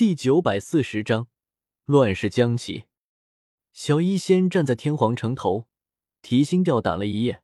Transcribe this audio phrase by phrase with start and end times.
[0.00, 1.28] 第九百四十章，
[1.84, 2.86] 乱世将起。
[3.70, 5.68] 小医仙站在天皇城头，
[6.22, 7.42] 提心吊胆了一夜。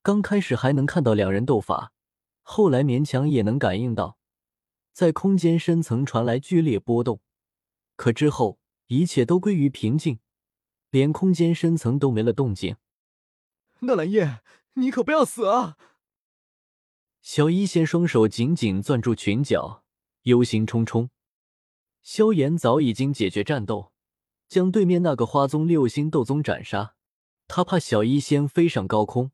[0.00, 1.92] 刚开始还能看到两人斗法，
[2.40, 4.16] 后来勉强也能感应到，
[4.94, 7.20] 在空间深层传来剧烈波动。
[7.96, 10.20] 可之后一切都归于平静，
[10.88, 12.76] 连空间深层都没了动静。
[13.80, 14.40] 纳兰叶，
[14.72, 15.76] 你可不要死啊！
[17.20, 19.84] 小医仙双手紧紧攥住裙角，
[20.22, 21.10] 忧心忡忡。
[22.04, 23.90] 萧炎早已经解决战斗，
[24.46, 26.96] 将对面那个花宗六星斗宗斩杀。
[27.48, 29.32] 他怕小医仙飞上高空，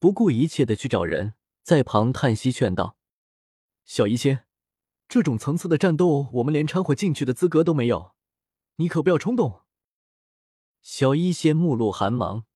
[0.00, 2.96] 不顾一切的去找人，在旁叹息劝道
[3.86, 4.46] ：“小医仙，
[5.08, 8.14] 这种层次的战斗，我们连掺和进去的资格都没有，
[8.76, 9.60] 你可不要冲动。”
[10.82, 12.46] 小医仙目露寒芒，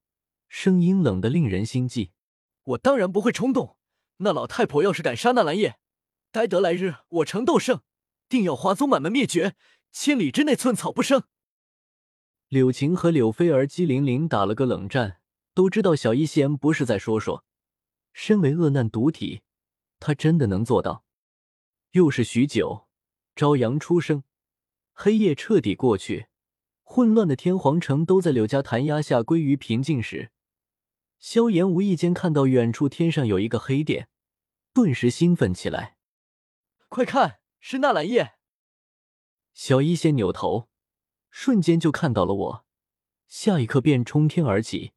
[0.49, 2.11] 声音冷得令人心悸
[2.75, 3.77] ：“我当然不会冲动。
[4.17, 5.79] 那老太婆要是敢杀纳兰叶，
[6.33, 7.83] 待得来日我成斗圣。”
[8.29, 9.55] 定要华宗满门灭绝，
[9.93, 11.25] 千里之内寸草不生。
[12.49, 15.21] 柳晴和柳菲儿机灵灵打了个冷战，
[15.53, 17.45] 都知道小医仙不是在说说。
[18.13, 19.43] 身为恶难毒体，
[20.01, 21.05] 他真的能做到。
[21.91, 22.87] 又是许久，
[23.35, 24.23] 朝阳初升，
[24.93, 26.27] 黑夜彻底过去，
[26.83, 30.31] 混乱的天皇城都在柳家弹压下归于平静时，
[31.19, 34.09] 萧炎无意间看到远处天上有一个黑点，
[34.73, 35.97] 顿时兴奋起来。
[36.89, 37.41] 快看！
[37.69, 38.37] 是纳兰叶，
[39.53, 40.69] 小医仙扭头，
[41.31, 42.67] 瞬间就看到了我，
[43.27, 44.93] 下一刻便冲天而起，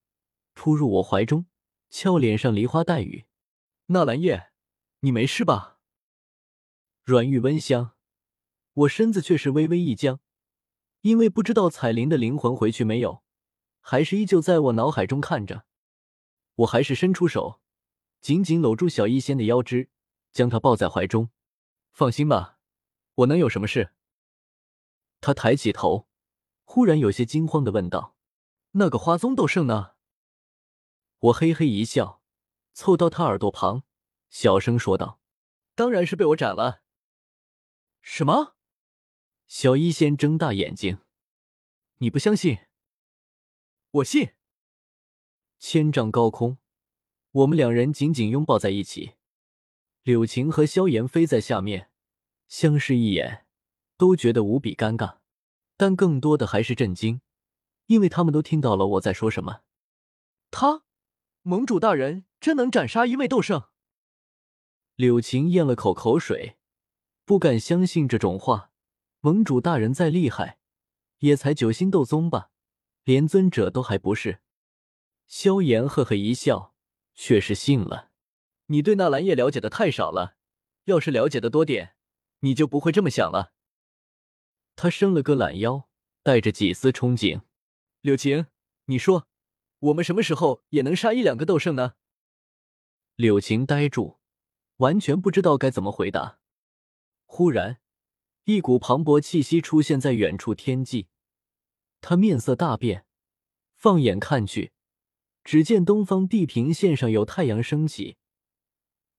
[0.54, 1.48] 扑入我怀中，
[1.90, 3.26] 俏脸上梨花带雨。
[3.88, 4.52] 纳兰叶，
[5.00, 5.80] 你没事吧？
[7.04, 7.96] 软玉温香，
[8.74, 10.20] 我身子却是微微一僵，
[11.02, 13.24] 因为不知道彩铃的灵魂回去没有，
[13.82, 15.66] 还是依旧在我脑海中看着。
[16.58, 17.62] 我还是伸出手，
[18.22, 19.90] 紧紧搂住小医仙的腰肢，
[20.32, 21.32] 将她抱在怀中。
[21.92, 22.58] 放心吧。
[23.20, 23.92] 我能有什么事？
[25.20, 26.08] 他抬起头，
[26.64, 28.16] 忽然有些惊慌的问道
[28.72, 29.96] ：“那个花宗斗圣呢？”
[31.20, 32.22] 我嘿嘿一笑，
[32.72, 33.84] 凑到他耳朵旁，
[34.30, 35.20] 小声说道
[35.76, 36.82] ：“当然是被我斩了。”
[38.02, 38.56] 什么？
[39.48, 41.00] 小医仙睁大眼睛
[42.00, 42.60] ：“你不相信？
[43.92, 44.36] 我信。”
[45.60, 46.60] 千丈高空，
[47.32, 49.16] 我们两人紧紧拥抱在一起，
[50.04, 51.89] 柳晴和萧炎飞在下面。
[52.50, 53.46] 相视一眼，
[53.96, 55.20] 都觉得无比尴尬，
[55.78, 57.22] 但更多的还是震惊，
[57.86, 59.62] 因为他们都听到了我在说什么。
[60.50, 60.84] 他，
[61.44, 63.66] 盟主大人真能斩杀一位斗圣？
[64.96, 66.58] 柳晴咽了口口水，
[67.24, 68.72] 不敢相信这种话。
[69.22, 70.58] 盟主大人再厉害，
[71.20, 72.50] 也才九星斗宗吧，
[73.04, 74.40] 连尊者都还不是。
[75.28, 76.74] 萧炎呵呵一笑，
[77.14, 78.10] 却是信了。
[78.66, 80.38] 你对纳兰叶了解的太少了，
[80.86, 81.96] 要是了解的多点。
[82.40, 83.54] 你就不会这么想了。
[84.76, 85.90] 他伸了个懒腰，
[86.24, 87.42] 带着几丝憧憬。
[88.02, 88.48] 柳晴，
[88.86, 89.28] 你说，
[89.80, 91.96] 我们什么时候也能杀一两个斗圣呢？
[93.16, 94.20] 柳晴呆住，
[94.78, 96.40] 完全不知道该怎么回答。
[97.26, 97.82] 忽然，
[98.46, 101.08] 一股磅礴气息出现在远处天际，
[102.00, 103.06] 他面色大变，
[103.76, 104.72] 放眼看去，
[105.44, 108.16] 只见东方地平线上有太阳升起，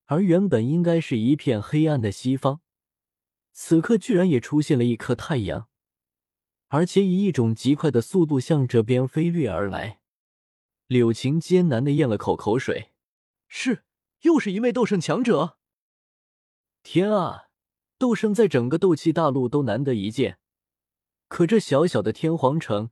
[0.05, 2.61] 而原本应该是一片黑暗的西方。
[3.53, 5.67] 此刻居然也出现了一颗太阳，
[6.69, 9.99] 而且以一种极快的速度向这边飞掠而来。
[10.87, 12.91] 柳晴艰难的咽了口口水，
[13.47, 13.83] 是，
[14.21, 15.57] 又是一位斗圣强者。
[16.83, 17.49] 天啊，
[17.97, 20.39] 斗圣在整个斗气大陆都难得一见，
[21.27, 22.89] 可这小小的天皇城，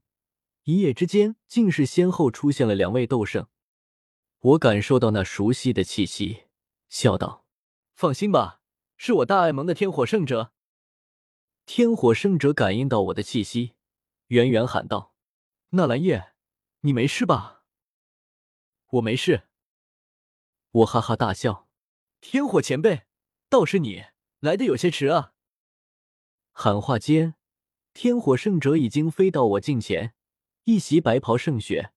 [0.64, 3.48] 一夜之间竟是先后出现了两位斗圣。
[4.38, 6.44] 我感受到那熟悉的气息，
[6.88, 7.44] 笑道
[7.92, 8.59] ：“放心吧。”
[9.02, 10.52] 是我大爱盟的天火圣者。
[11.64, 13.72] 天火圣者感应到我的气息，
[14.26, 15.14] 远远喊道
[15.72, 16.34] ：“纳兰叶，
[16.80, 17.64] 你没事吧
[18.92, 19.48] ？”“我没事。”
[20.70, 21.66] 我哈哈大笑。
[22.20, 23.06] 天火前辈，
[23.48, 24.04] 倒是你
[24.40, 25.32] 来的有些迟啊！
[26.52, 27.36] 喊话间，
[27.94, 30.12] 天火圣者已经飞到我近前，
[30.64, 31.94] 一袭白袍胜雪，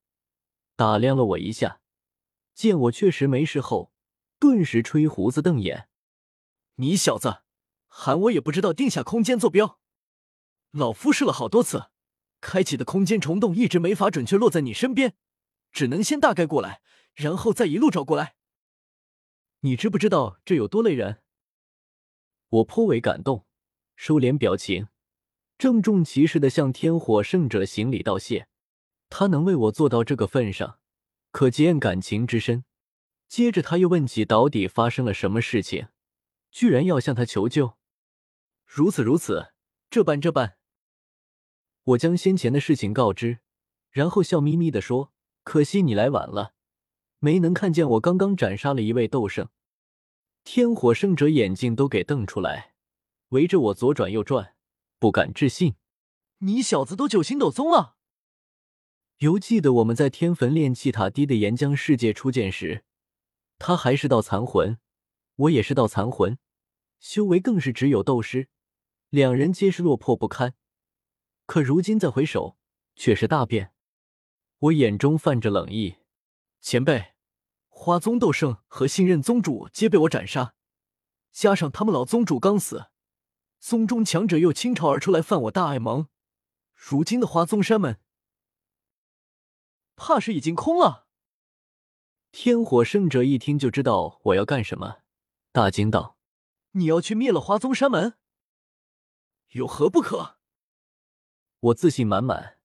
[0.77, 1.81] 打量了我一下，
[2.53, 3.91] 见我确实没事后，
[4.39, 5.89] 顿时吹胡子瞪眼。
[6.75, 7.43] 你小子
[7.87, 9.79] 喊我也不知道定下空间坐标，
[10.71, 11.89] 老夫试了好多次，
[12.41, 15.15] 开启的空间虫洞一直没法准确落在你身边，
[15.71, 16.81] 只能先大概过来，
[17.13, 18.35] 然后再一路找过来。
[19.59, 21.21] 你知不知道这有多累人？
[22.49, 23.45] 我颇为感动，
[23.95, 24.87] 收敛表情，
[25.57, 28.47] 郑重其事的向天火圣者行礼道谢。
[29.09, 30.79] 他能为我做到这个份上，
[31.31, 32.65] 可见感情之深。
[33.29, 35.87] 接着他又问起到底发生了什么事情。
[36.53, 37.77] 居然要向他求救，
[38.63, 39.53] 如此如此，
[39.89, 40.57] 这般这般。
[41.83, 43.39] 我将先前的事情告知，
[43.89, 45.11] 然后笑眯眯的说
[45.43, 46.53] ：“可惜你来晚了，
[47.17, 49.49] 没能看见我刚刚斩杀了一位斗圣。”
[50.45, 52.75] 天火圣者眼睛都给瞪出来，
[53.29, 54.55] 围着我左转右转，
[54.99, 55.73] 不敢置信
[56.45, 57.95] ：“你小子都九星斗宗了？”
[59.17, 62.83] 犹记得我们在天坟炼气塔低的岩浆世界初见时，
[63.57, 64.77] 他还是道残魂，
[65.35, 66.37] 我也是道残魂，
[67.03, 68.47] 修为更是只有斗师，
[69.09, 70.55] 两人皆是落魄不堪。
[71.45, 72.57] 可如今再回首，
[72.95, 73.73] 却是大变。
[74.57, 75.97] 我眼中泛着冷意，
[76.61, 77.15] 前辈，
[77.67, 80.55] 花宗斗圣和新任宗主皆被我斩杀，
[81.33, 82.85] 加上他们老宗主刚死，
[83.59, 86.07] 宗中强者又倾巢而出来犯我大爱盟，
[86.73, 87.99] 如今的花宗山门。
[89.97, 91.09] 怕是已经空了。
[92.31, 94.99] 天火圣者一听就知道我要干什么，
[95.51, 96.17] 大惊道
[96.73, 98.13] ：“你要去灭了花宗山门？
[99.53, 100.37] 有何不可？”
[101.59, 102.59] 我自信满满，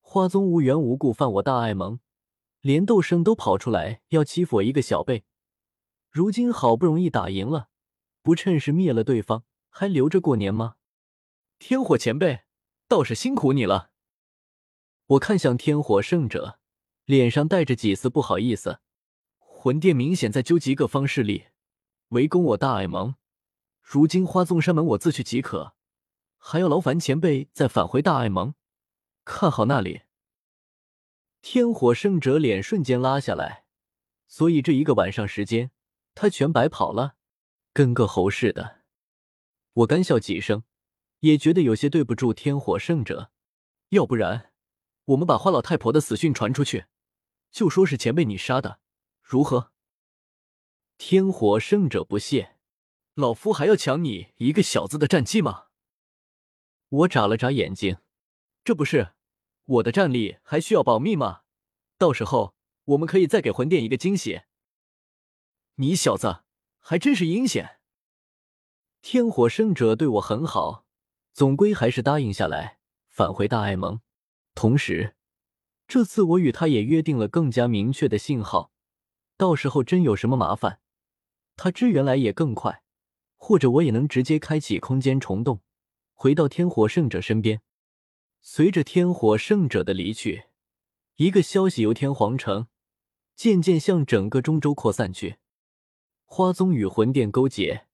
[0.00, 2.00] 花宗无缘无故犯我大爱盟，
[2.60, 5.24] 连斗圣都跑出来要欺负我一个小辈，
[6.10, 7.68] 如今好不容易打赢了，
[8.22, 10.76] 不趁势灭了对方，还留着过年吗？
[11.58, 12.42] 天火前辈，
[12.88, 13.92] 倒是辛苦你了。
[15.06, 16.58] 我看向天火圣者。
[17.04, 18.78] 脸上带着几丝不好意思，
[19.38, 21.46] 魂殿明显在纠集各方势力，
[22.10, 23.16] 围攻我大爱盟。
[23.82, 25.74] 如今花宗山门我自去即可，
[26.38, 28.54] 还要劳烦前辈再返回大爱盟，
[29.24, 30.02] 看好那里。
[31.42, 33.64] 天火圣者脸瞬间拉下来，
[34.28, 35.72] 所以这一个晚上时间，
[36.14, 37.16] 他全白跑了，
[37.72, 38.82] 跟个猴似的。
[39.74, 40.62] 我干笑几声，
[41.18, 43.32] 也觉得有些对不住天火圣者，
[43.88, 44.52] 要不然
[45.06, 46.86] 我们把花老太婆的死讯传出去。
[47.50, 48.78] 就说是前辈你杀的，
[49.20, 49.72] 如何？
[50.96, 52.51] 天火圣者不屑，
[53.14, 55.66] 老夫还要抢你一个小子的战绩吗？
[56.88, 57.98] 我眨了眨眼睛，
[58.64, 59.12] 这不是
[59.64, 61.42] 我的战力还需要保密吗？
[61.98, 62.54] 到时候
[62.84, 64.42] 我们可以再给魂殿一个惊喜。
[65.76, 66.42] 你小子
[66.78, 67.80] 还真是阴险！
[69.02, 70.86] 天火圣者对我很好，
[71.32, 74.00] 总归还是答应下来返回大爱盟，
[74.54, 75.16] 同时。
[75.86, 78.72] 这次我与他也约定了更加明确的信号，
[79.36, 80.80] 到时候真有什么麻烦，
[81.56, 82.81] 他支援来也更快，
[83.44, 85.62] 或者我也能直接开启空间虫洞，
[86.14, 87.60] 回到天火圣者身边。
[88.40, 90.44] 随着天火圣者的离去，
[91.16, 92.68] 一个消息由天皇城
[93.34, 95.38] 渐渐向整个中州扩散去。
[96.24, 97.88] 花宗与魂殿勾结，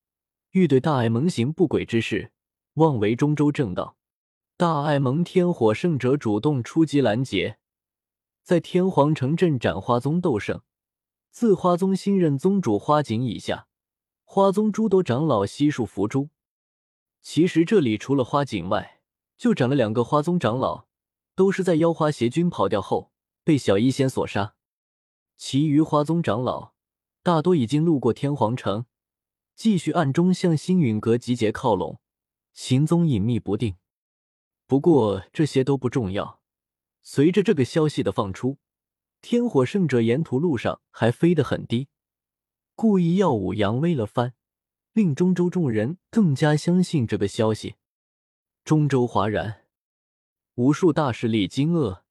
[0.51, 2.31] 欲对大爱盟行不轨之事，
[2.75, 3.97] 妄为中州正道。
[4.59, 7.57] 大爱盟天火圣者主动出击拦截。
[8.43, 10.61] 在天皇城镇斩花宗斗圣，
[11.31, 13.67] 自花宗新任宗主花锦以下，
[14.39, 16.31] 花宗诸多长老悉数伏诛。
[17.21, 19.01] 其实这里除了花锦外，
[19.37, 20.87] 就斩了两个花宗长老，
[21.35, 23.11] 都是在妖花邪君跑掉后
[23.43, 24.55] 被小医仙所杀。
[25.37, 26.75] 其余花宗长老
[27.25, 28.87] 大多已经路过天皇城，
[29.57, 31.99] 继续暗中向星陨阁集结靠拢，
[32.53, 33.75] 行踪隐秘不定。
[34.69, 36.41] 不过这些都不重要。
[37.03, 38.59] 随着这个消息的放出，
[39.21, 41.89] 天火圣者沿途路上还飞得很低，
[42.81, 44.35] 故意耀武扬威了番，
[44.93, 47.75] 令中州众人更加相信这个消息。
[48.63, 49.63] 中州哗然，
[50.55, 52.03] 无数大势力惊愕，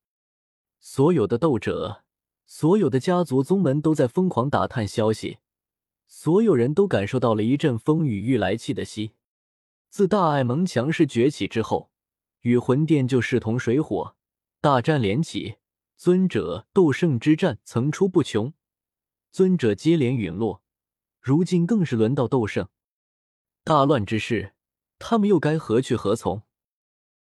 [0.81, 2.03] 所有的斗者、
[2.45, 5.37] 所有的家族宗门都在疯狂打探消息，
[6.05, 9.13] 所有人都感受到了一阵风雨欲来气的息。
[9.89, 11.91] 自大爱盟强势崛起之后，
[12.41, 14.17] 与魂殿就势同水火。
[14.59, 15.59] 大战连起，
[15.95, 18.51] 尊者斗圣之战层出不穷，
[19.31, 20.61] 尊者接连陨落。
[21.27, 22.69] 如今更是轮到斗圣，
[23.65, 24.53] 大乱之势，
[24.97, 26.46] 他们又该何去何从？